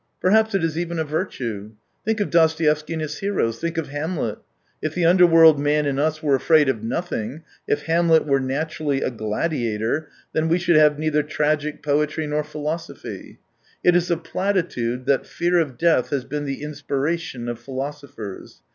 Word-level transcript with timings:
Perhaps 0.19 0.55
it 0.55 0.63
is 0.63 0.79
even 0.79 0.97
a 0.97 1.03
virtue. 1.03 1.73
Think 2.03 2.19
of 2.21 2.31
Dostoevsky 2.31 2.93
and 2.93 3.03
his 3.03 3.17
heroes^ 3.17 3.59
think 3.59 3.77
of 3.77 3.89
Hamlet. 3.89 4.39
If 4.81 4.95
the 4.95 5.05
underworld 5.05 5.59
man 5.59 5.85
in 5.85 5.99
us 5.99 6.23
were 6.23 6.33
afraid 6.33 6.69
of 6.69 6.83
nothing, 6.83 7.43
if 7.67 7.83
Hamlet 7.83 8.25
was 8.25 8.41
naturally 8.41 9.03
a 9.03 9.11
gladiator, 9.11 10.09
then 10.33 10.49
we 10.49 10.57
should 10.57 10.75
have 10.75 10.97
neither 10.97 11.21
tragic 11.21 11.83
poetry 11.83 12.25
nor 12.25 12.43
..philosophy. 12.43 13.37
It 13.83 13.95
is 13.95 14.09
a 14.09 14.17
platitude, 14.17 15.05
that 15.05 15.27
fear 15.27 15.59
of 15.59 15.77
death 15.77 16.09
has 16.09 16.25
been 16.25 16.45
the 16.45 16.63
inspiration 16.63 17.47
of 17.47 17.59
philo 17.59 17.91
sophers. 17.91 18.61